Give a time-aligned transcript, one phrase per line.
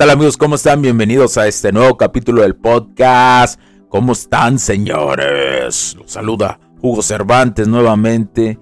[0.00, 0.38] Tal amigos?
[0.38, 0.80] ¿Cómo están?
[0.80, 3.60] Bienvenidos a este nuevo capítulo del podcast.
[3.90, 5.94] ¿Cómo están señores?
[5.94, 8.58] Los saluda Hugo Cervantes nuevamente.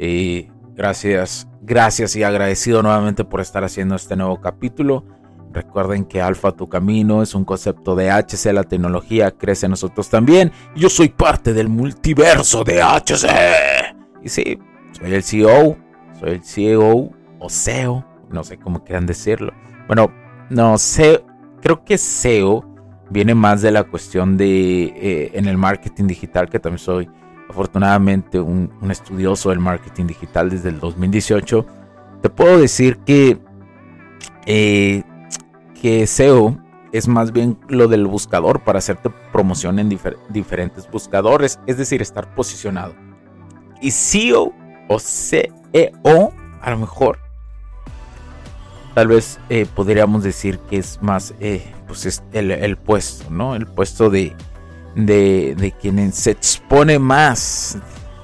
[0.00, 5.04] Eh, gracias, gracias y agradecido nuevamente por estar haciendo este nuevo capítulo.
[5.52, 10.10] Recuerden que Alfa Tu Camino es un concepto de HC, la tecnología crece en nosotros
[10.10, 10.50] también.
[10.74, 13.94] Yo soy parte del multiverso de HC.
[14.24, 14.58] Y sí,
[14.98, 15.78] soy el CEO,
[16.18, 19.52] soy el CEO o CEO, no sé cómo quieran decirlo.
[19.86, 20.10] Bueno,
[20.50, 21.24] no, sé,
[21.62, 22.64] creo que SEO
[23.08, 27.08] viene más de la cuestión de eh, en el marketing digital, que también soy
[27.48, 31.66] afortunadamente un, estudioso del marketing digital desde el 2018.
[32.22, 33.38] Te puedo decir que,
[34.46, 35.02] eh,
[35.80, 36.58] que SEO
[36.92, 39.88] es más bien lo del buscador para hacerte promoción en
[40.28, 42.94] diferentes buscadores, es decir, estar posicionado.
[43.80, 44.52] Y SEO
[44.88, 47.29] o CEO, a lo mejor
[48.94, 53.54] tal vez eh, podríamos decir que es más eh, pues es el, puesto, ¿no?
[53.54, 54.34] El puesto de,
[54.94, 57.78] de, quien se expone más.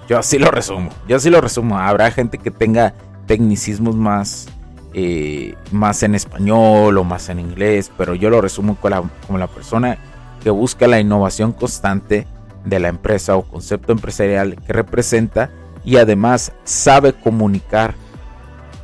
[0.09, 1.79] Yo así lo resumo, yo así lo resumo.
[1.79, 2.95] Habrá gente que tenga
[3.27, 4.47] tecnicismos más,
[4.95, 9.39] eh, más en español o más en inglés, pero yo lo resumo como la, como
[9.39, 9.99] la persona
[10.43, 12.27] que busca la innovación constante
[12.65, 15.51] de la empresa o concepto empresarial que representa
[15.85, 17.95] y además sabe comunicar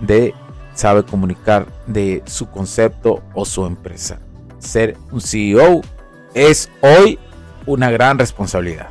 [0.01, 0.35] de
[0.75, 4.21] sabe comunicar de su concepto o su empresa.
[4.59, 5.83] Ser un CEO
[6.35, 7.19] es hoy
[7.67, 8.89] una gran responsabilidad.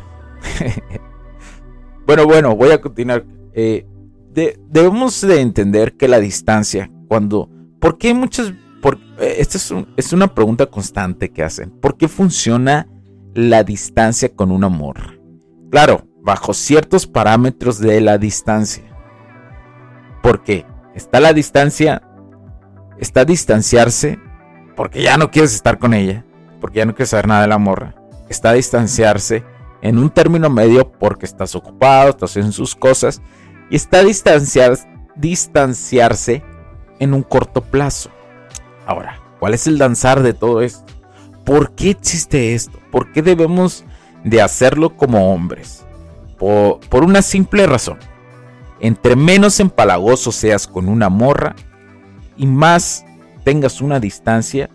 [2.05, 3.25] bueno, bueno, voy a continuar.
[3.53, 3.85] Eh,
[4.33, 7.49] debemos de entender que la distancia, cuando...
[7.79, 8.53] ¿Por qué muchas...
[8.81, 11.69] Por, eh, esta es, es, una pregunta constante que hacen.
[11.69, 12.87] ¿Por qué funciona
[13.33, 15.19] la distancia con un amor?
[15.69, 18.83] Claro, bajo ciertos parámetros de la distancia.
[20.21, 20.65] ¿Por qué?
[20.95, 22.01] Está la distancia.
[22.97, 24.19] Está distanciarse
[24.75, 26.25] porque ya no quieres estar con ella.
[26.59, 27.95] Porque ya no quieres saber nada de la morra.
[28.29, 29.43] Está distanciarse
[29.81, 33.21] en un término medio porque estás ocupado, estás en sus cosas.
[33.69, 34.77] Y está distanciar,
[35.15, 36.43] distanciarse
[36.99, 38.11] en un corto plazo.
[38.85, 40.85] Ahora, ¿cuál es el danzar de todo esto?
[41.45, 42.79] ¿Por qué existe esto?
[42.91, 43.83] ¿Por qué debemos
[44.23, 45.85] de hacerlo como hombres?
[46.37, 47.97] Por, por una simple razón.
[48.81, 51.55] Entre menos empalagoso seas con una morra
[52.35, 53.05] y más
[53.43, 54.69] tengas una distancia,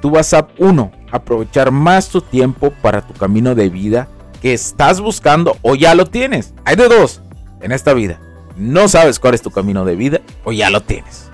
[0.00, 4.08] tú vas a, uno, aprovechar más tu tiempo para tu camino de vida
[4.40, 6.54] que estás buscando o ya lo tienes.
[6.64, 7.20] Hay de dos
[7.60, 8.20] en esta vida.
[8.56, 11.28] No sabes cuál es tu camino de vida o ya lo tienes.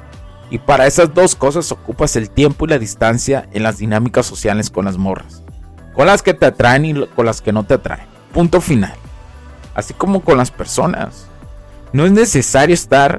[0.51, 4.71] Y para esas dos cosas ocupas el tiempo y la distancia en las dinámicas sociales
[4.71, 5.43] con las morras.
[5.95, 8.07] Con las que te atraen y con las que no te atraen.
[8.33, 8.95] Punto final.
[9.75, 11.27] Así como con las personas.
[11.93, 13.19] No es necesario estar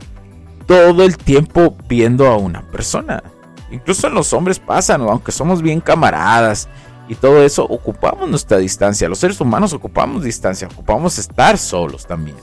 [0.65, 3.23] todo el tiempo viendo a una persona.
[3.71, 6.67] Incluso en los hombres pasan, aunque somos bien camaradas
[7.07, 9.09] y todo eso, ocupamos nuestra distancia.
[9.09, 12.37] Los seres humanos ocupamos distancia, ocupamos estar solos también.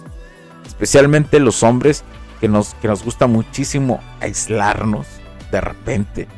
[0.66, 2.04] Especialmente los hombres
[2.40, 5.06] que nos, que nos gusta muchísimo aislarnos
[5.50, 6.28] de repente.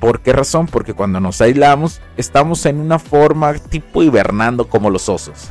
[0.00, 0.66] ¿Por qué razón?
[0.66, 5.48] Porque cuando nos aislamos estamos en una forma tipo hibernando como los osos.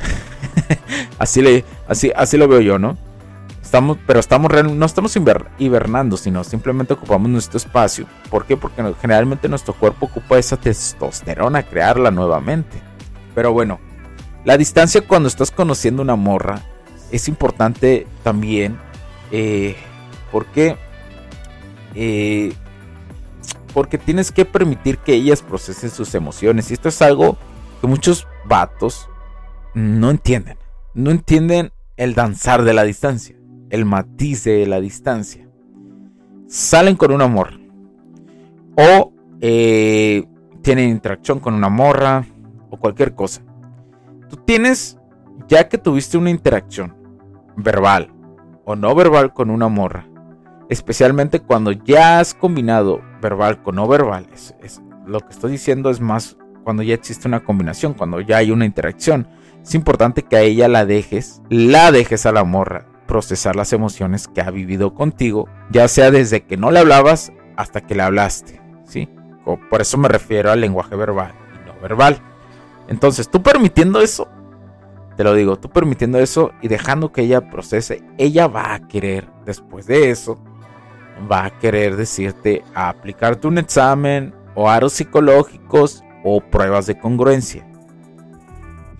[1.18, 2.96] así, le, así, así lo veo yo, ¿no?
[4.06, 5.16] Pero estamos no estamos
[5.58, 8.06] hibernando, sino simplemente ocupamos nuestro espacio.
[8.28, 8.56] ¿Por qué?
[8.56, 12.82] Porque generalmente nuestro cuerpo ocupa esa testosterona, crearla nuevamente.
[13.34, 13.78] Pero bueno,
[14.44, 16.62] la distancia cuando estás conociendo una morra
[17.10, 18.78] es importante también.
[19.30, 19.76] Eh,
[20.32, 20.76] porque
[21.94, 22.52] eh,
[23.72, 26.70] porque tienes que permitir que ellas procesen sus emociones.
[26.70, 27.36] Y esto es algo
[27.80, 29.08] que muchos vatos
[29.74, 30.58] no entienden.
[30.94, 33.36] No entienden el danzar de la distancia,
[33.70, 35.48] el matiz de la distancia.
[36.46, 37.60] Salen con un amor.
[38.76, 40.24] O eh,
[40.62, 42.26] tienen interacción con una morra.
[42.68, 43.42] O cualquier cosa.
[44.28, 44.98] Tú tienes,
[45.48, 46.94] ya que tuviste una interacción
[47.56, 48.12] verbal
[48.64, 50.06] o no verbal con una morra,
[50.68, 54.54] especialmente cuando ya has combinado verbal con no verbal, es,
[55.04, 58.66] lo que estoy diciendo es más cuando ya existe una combinación, cuando ya hay una
[58.66, 59.26] interacción.
[59.60, 64.28] Es importante que a ella la dejes, la dejes a la morra procesar las emociones
[64.28, 68.62] que ha vivido contigo, ya sea desde que no le hablabas hasta que le hablaste,
[68.84, 69.08] ¿sí?
[69.68, 72.22] Por eso me refiero al lenguaje verbal y no verbal.
[72.86, 74.28] Entonces, tú permitiendo eso,
[75.16, 79.28] te lo digo, tú permitiendo eso y dejando que ella procese, ella va a querer,
[79.44, 80.38] después de eso,
[81.30, 87.66] va a querer decirte a aplicarte un examen o aros psicológicos o pruebas de congruencia.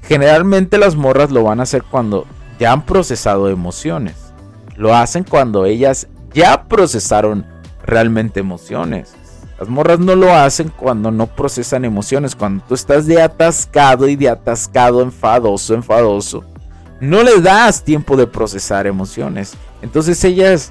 [0.03, 2.27] Generalmente las morras lo van a hacer cuando
[2.61, 4.33] ya han procesado emociones.
[4.77, 7.47] Lo hacen cuando ellas ya procesaron
[7.85, 9.15] realmente emociones.
[9.59, 14.15] Las morras no lo hacen cuando no procesan emociones, cuando tú estás de atascado y
[14.15, 16.45] de atascado, enfadoso, enfadoso.
[17.01, 19.55] No le das tiempo de procesar emociones.
[19.81, 20.71] Entonces ellas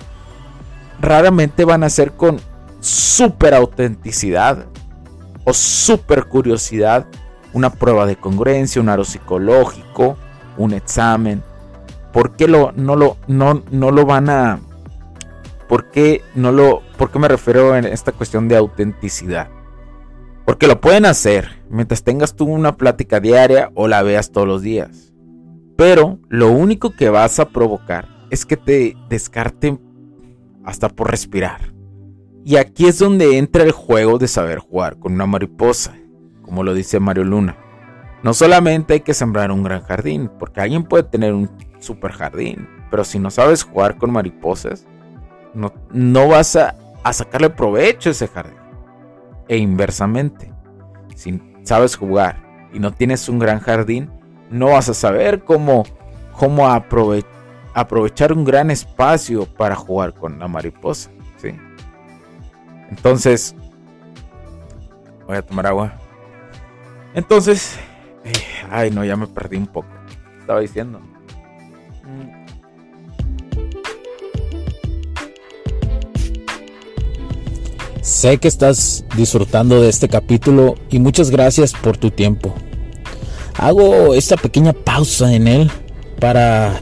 [1.02, 2.40] raramente van a ser con
[2.80, 4.66] super autenticidad
[5.44, 7.08] o super curiosidad
[7.52, 10.18] una prueba de congruencia, un aro psicológico,
[10.56, 11.44] un examen.
[12.14, 14.60] ¿Por qué lo, no, lo, no, no lo van a...
[15.68, 19.50] ¿Por qué, no lo, ¿Por qué me refiero en esta cuestión de autenticidad?
[20.46, 24.64] Porque lo pueden hacer mientras tengas tú una plática diaria o la veas todos los
[24.64, 25.14] días.
[25.78, 29.80] Pero lo único que vas a provocar es que te descarten
[30.66, 31.74] hasta por respirar.
[32.44, 35.96] Y aquí es donde entra el juego de saber jugar con una mariposa,
[36.42, 37.56] como lo dice Mario Luna.
[38.24, 41.50] No solamente hay que sembrar un gran jardín, porque alguien puede tener un
[41.80, 44.86] super jardín, pero si no sabes jugar con mariposas,
[45.54, 46.76] no, vas a,
[47.12, 48.58] sacarle provecho a ese jardín.
[49.48, 50.54] E inversamente,
[51.16, 52.38] si sabes jugar
[52.74, 54.12] y no tienes un gran jardín,
[54.50, 55.86] no vas a saber cómo,
[56.34, 56.68] cómo
[57.74, 61.10] aprovechar un gran espacio para jugar con la mariposa.
[61.38, 61.56] ¿sí?
[62.90, 63.56] Entonces,
[65.26, 65.94] voy a tomar agua.
[67.16, 67.80] Entonces,
[68.70, 69.90] ay no, ya me perdí un poco.
[70.40, 71.00] Estaba diciendo.
[78.02, 82.54] Sé que estás disfrutando de este capítulo y muchas gracias por tu tiempo.
[83.56, 85.72] Hago esta pequeña pausa en él
[86.20, 86.82] para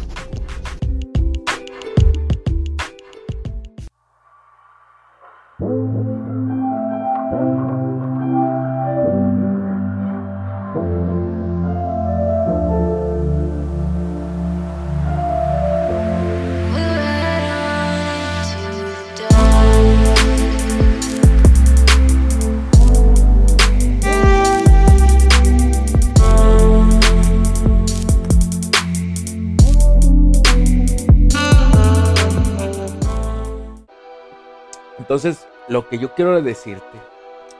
[35.71, 36.99] Lo que yo quiero decirte,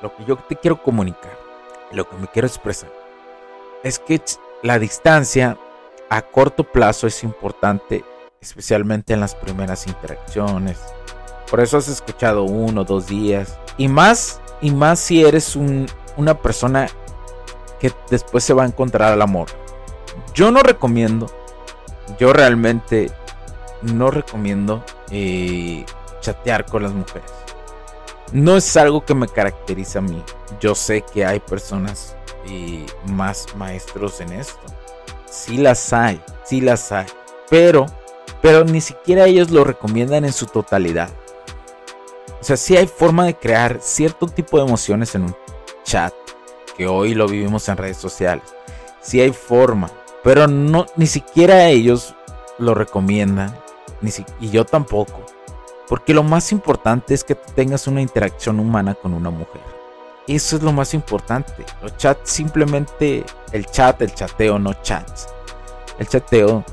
[0.01, 1.31] lo que yo te quiero comunicar,
[1.93, 2.91] lo que me quiero expresar,
[3.83, 4.21] es que
[4.63, 5.57] la distancia
[6.09, 8.03] a corto plazo es importante,
[8.41, 10.77] especialmente en las primeras interacciones.
[11.49, 13.57] Por eso has escuchado uno, dos días.
[13.77, 16.89] Y más, y más si eres una persona
[17.79, 19.47] que después se va a encontrar al amor.
[20.33, 21.31] Yo no recomiendo,
[22.19, 23.09] yo realmente
[23.81, 25.85] no recomiendo eh,
[26.19, 27.31] chatear con las mujeres.
[28.31, 30.23] No es algo que me caracteriza a mí.
[30.59, 34.59] Yo sé que hay personas y más maestros en esto.
[35.29, 37.07] Sí las hay, sí las hay.
[37.49, 37.85] Pero,
[38.41, 41.09] pero ni siquiera ellos lo recomiendan en su totalidad.
[42.39, 45.35] O sea, sí hay forma de crear cierto tipo de emociones en un
[45.83, 46.13] chat,
[46.75, 48.45] que hoy lo vivimos en redes sociales.
[49.01, 49.91] Sí hay forma,
[50.23, 52.15] Pero no, ni siquiera ellos
[52.59, 53.55] lo recomiendan.
[54.01, 55.25] Ni y yo tampoco.
[55.91, 59.61] Porque lo más importante es que tengas una interacción humana con una mujer.
[60.25, 61.65] Eso es lo más importante.
[61.81, 65.27] Los chats simplemente, el chat, el chateo, no chats.
[65.99, 66.63] El chateo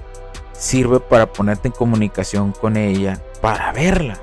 [0.52, 4.20] sirve para ponerte en comunicación con ella, para verla.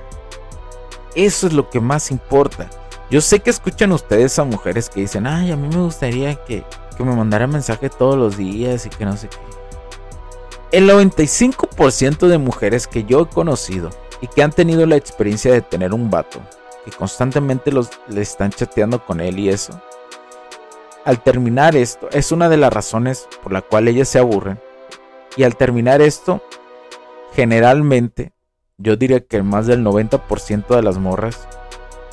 [1.14, 2.70] Eso es lo que más importa.
[3.12, 6.64] Yo sé que escuchan ustedes a mujeres que dicen, ay, a mí me gustaría que,
[6.96, 9.38] que me mandara mensaje todos los días y que no sé qué.
[10.72, 13.90] El 95% de mujeres que yo he conocido
[14.25, 16.41] y que han tenido la experiencia de tener un vato
[16.84, 19.79] que constantemente los, le están chateando con él y eso,
[21.03, 24.60] al terminar esto, es una de las razones por la cual ellas se aburren.
[25.38, 26.41] Y al terminar esto,
[27.34, 28.34] generalmente,
[28.79, 31.48] yo diría que más del 90% de las morras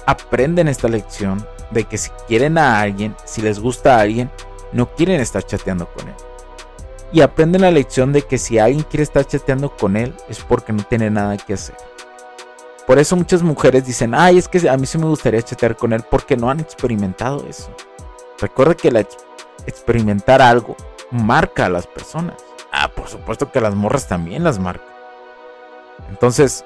[0.05, 4.31] aprenden esta lección de que si quieren a alguien, si les gusta a alguien,
[4.73, 6.15] no quieren estar chateando con él.
[7.11, 10.75] Y aprenden la lección de que si alguien quiere estar chateando con él es porque
[10.75, 11.77] no tiene nada que hacer.
[12.87, 15.93] Por eso muchas mujeres dicen, ay, es que a mí sí me gustaría chatear con
[15.93, 17.71] él porque no han experimentado eso.
[18.41, 19.07] Recuerda que la
[19.67, 20.77] experimentar algo
[21.11, 22.37] marca a las personas.
[22.73, 24.89] Ah, por supuesto que las morras también las marcan.
[26.09, 26.65] Entonces,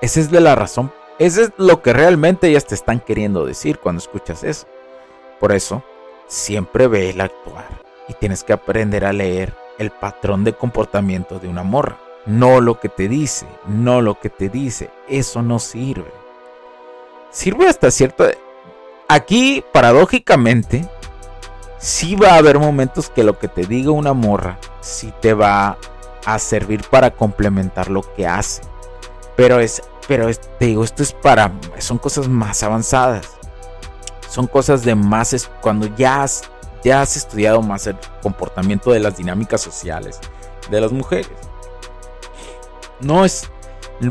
[0.00, 0.92] esa es de la razón.
[1.18, 4.66] Ese es lo que realmente ellas te están queriendo decir cuando escuchas eso.
[5.38, 5.82] Por eso,
[6.26, 7.66] siempre ve el actuar
[8.08, 11.98] y tienes que aprender a leer el patrón de comportamiento de una morra.
[12.26, 14.90] No lo que te dice, no lo que te dice.
[15.08, 16.12] Eso no sirve.
[17.30, 18.26] Sirve hasta cierto...
[19.08, 20.88] Aquí, paradójicamente,
[21.78, 25.78] sí va a haber momentos que lo que te diga una morra sí te va
[26.24, 28.62] a servir para complementar lo que hace.
[29.36, 30.28] Pero es, pero
[30.58, 33.28] te digo, esto es para, son cosas más avanzadas.
[34.28, 36.42] Son cosas de más, cuando ya has,
[36.82, 40.18] ya has estudiado más el comportamiento de las dinámicas sociales
[40.68, 41.30] de las mujeres.
[43.00, 43.50] No es,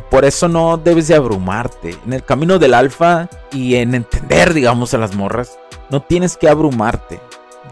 [0.10, 1.96] por eso no debes de abrumarte.
[2.06, 5.58] En el camino del alfa y en entender, digamos, a las morras,
[5.89, 7.20] no tienes que abrumarte.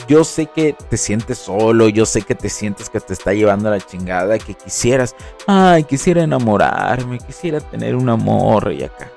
[0.08, 3.70] Yo sé que te sientes solo, yo sé que te sientes que te está llevando
[3.70, 5.16] a la chingada, que quisieras,
[5.48, 9.12] ay, quisiera enamorarme, quisiera tener un amor y acá.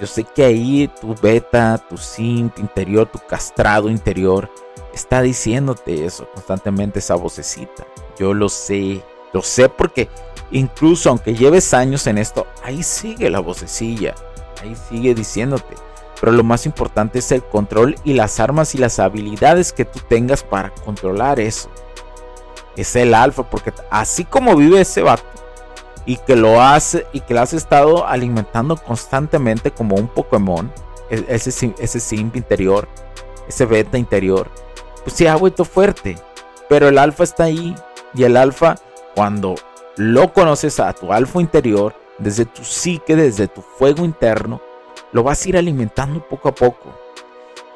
[0.00, 4.50] Yo sé que ahí tu beta, tu simp interior, tu castrado interior,
[4.94, 7.84] está diciéndote eso constantemente, esa vocecita.
[8.18, 9.02] Yo lo sé,
[9.34, 10.08] lo sé porque
[10.50, 14.14] incluso aunque lleves años en esto, ahí sigue la vocecilla,
[14.62, 15.74] ahí sigue diciéndote
[16.20, 20.00] pero lo más importante es el control y las armas y las habilidades que tú
[20.06, 21.70] tengas para controlar eso.
[22.76, 25.24] Es el alfa, porque así como vive ese vato
[26.04, 30.70] y que lo hace y que lo has estado alimentando constantemente como un Pokémon,
[31.08, 32.86] e, ese, ese simp interior,
[33.48, 34.50] ese beta interior,
[35.02, 36.18] pues se ha vuelto fuerte.
[36.68, 37.74] Pero el alfa está ahí
[38.14, 38.76] y el alfa,
[39.14, 39.54] cuando
[39.96, 44.60] lo conoces a tu alfa interior, desde tu psique, desde tu fuego interno,
[45.12, 46.94] lo vas a ir alimentando poco a poco.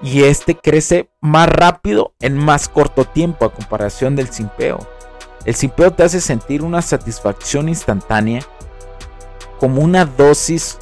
[0.02, 4.78] Y este crece más rápido en más corto tiempo a comparación del simpeo.
[5.44, 8.42] El simpeo te hace sentir una satisfacción instantánea
[9.58, 10.78] como una dosis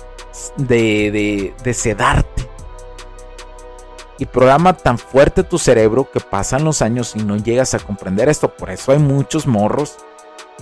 [0.56, 2.48] de, de, sedarte.
[4.18, 8.28] Y programa tan fuerte tu cerebro que pasan los años y no llegas a comprender
[8.28, 8.54] esto.
[8.54, 9.96] Por eso hay muchos morros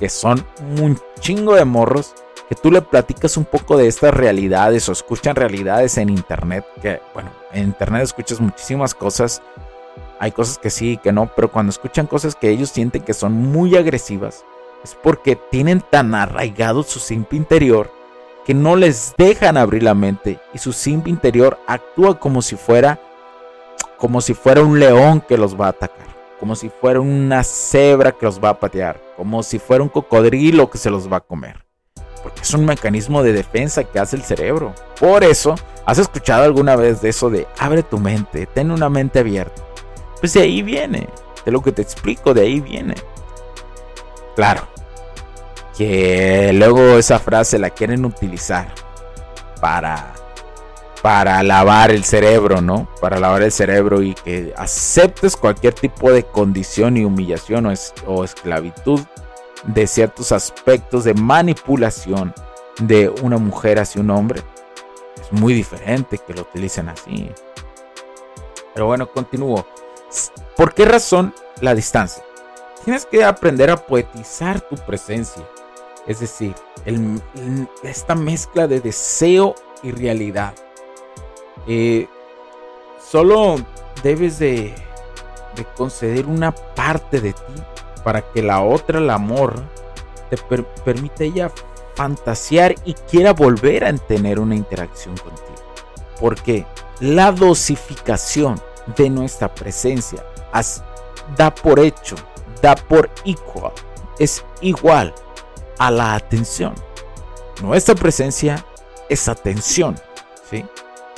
[0.00, 0.44] que son
[0.80, 2.14] un chingo de morros
[2.48, 7.00] que tú le platicas un poco de estas realidades o escuchan realidades en internet, que
[7.14, 9.40] bueno, en internet escuchas muchísimas cosas,
[10.18, 13.14] hay cosas que sí y que no, pero cuando escuchan cosas que ellos sienten que
[13.14, 14.44] son muy agresivas,
[14.82, 17.92] es porque tienen tan arraigado su simp interior
[18.44, 22.98] que no les dejan abrir la mente y su simp interior actúa como si fuera
[23.96, 26.06] como si fuera un león que los va a atacar,
[26.40, 30.70] como si fuera una cebra que los va a patear, como si fuera un cocodrilo
[30.70, 31.70] que se los va a comer
[32.22, 34.74] porque es un mecanismo de defensa que hace el cerebro.
[34.98, 35.54] Por eso,
[35.86, 39.62] ¿has escuchado alguna vez de eso de abre tu mente, ten una mente abierta?
[40.20, 41.08] Pues de ahí viene,
[41.44, 42.94] de lo que te explico, de ahí viene.
[44.36, 44.68] Claro,
[45.76, 48.72] que luego esa frase la quieren utilizar
[49.60, 50.12] para
[51.02, 52.88] para lavar el cerebro, ¿no?
[53.00, 57.72] Para lavar el cerebro y que aceptes cualquier tipo de condición y humillación
[58.06, 59.00] o, esclavitud
[59.64, 62.34] de ciertos aspectos de manipulación
[62.80, 64.42] de una mujer hacia un hombre.
[65.20, 67.30] Es muy diferente que lo utilicen así.
[68.74, 69.66] Pero bueno, continúo.
[70.56, 72.22] ¿Por qué razón la distancia?
[72.84, 75.42] Tienes que aprender a poetizar tu presencia.
[76.06, 76.54] Es decir,
[77.82, 80.54] esta mezcla de deseo y realidad.
[81.72, 82.08] Eh,
[83.00, 83.54] solo
[84.02, 84.74] debes de,
[85.54, 87.62] de conceder una parte de ti
[88.02, 89.54] para que la otra, el amor,
[90.30, 90.36] te
[90.84, 91.48] permite ella
[91.94, 95.62] fantasear y quiera volver a tener una interacción contigo.
[96.18, 96.66] Porque
[96.98, 98.60] la dosificación
[98.96, 100.24] de nuestra presencia
[101.36, 102.16] da por hecho,
[102.60, 103.72] da por igual,
[104.18, 105.14] es igual
[105.78, 106.74] a la atención.
[107.62, 108.64] Nuestra presencia
[109.08, 109.94] es atención.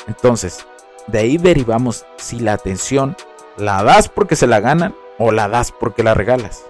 [0.06, 0.66] Entonces,
[1.06, 3.16] de ahí derivamos si la atención
[3.56, 6.64] la das porque se la ganan o la das porque la regalas.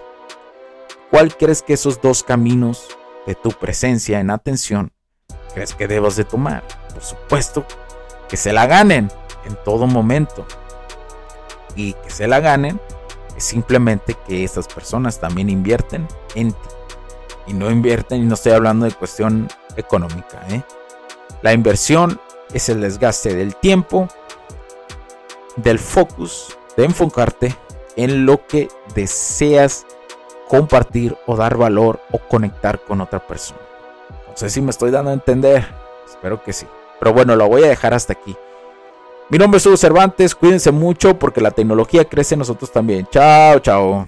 [1.11, 2.87] ¿Cuál crees que esos dos caminos
[3.27, 4.91] de tu presencia en atención
[5.53, 6.63] crees que debas de tomar?
[6.93, 7.65] Por supuesto,
[8.27, 9.11] que se la ganen
[9.45, 10.45] en todo momento.
[11.75, 12.79] Y que se la ganen
[13.35, 16.69] es simplemente que esas personas también invierten en ti.
[17.47, 20.45] Y no invierten, y no estoy hablando de cuestión económica.
[20.49, 20.63] ¿eh?
[21.41, 22.21] La inversión
[22.53, 24.07] es el desgaste del tiempo,
[25.55, 27.55] del focus, de enfocarte
[27.95, 29.85] en lo que deseas
[30.47, 33.59] compartir o dar valor o conectar con otra persona.
[34.29, 35.67] No sé si me estoy dando a entender,
[36.07, 36.65] espero que sí.
[36.99, 38.35] Pero bueno, lo voy a dejar hasta aquí.
[39.29, 43.07] Mi nombre es Hugo Cervantes, cuídense mucho porque la tecnología crece en nosotros también.
[43.11, 44.07] Chao, chao.